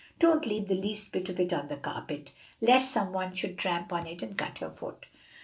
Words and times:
Don't 0.17 0.47
leave 0.47 0.67
the 0.67 0.73
least 0.73 1.11
bit 1.11 1.29
of 1.29 1.39
it 1.39 1.53
on 1.53 1.67
the 1.67 1.75
carpet, 1.77 2.31
lest 2.59 2.91
some 2.91 3.13
one 3.13 3.35
should 3.35 3.55
tramp 3.55 3.93
on 3.93 4.07
it 4.07 4.23
and 4.23 4.35
cut 4.35 4.57
her 4.57 4.71
foot." 4.71 5.05